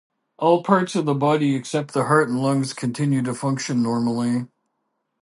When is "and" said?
2.27-2.41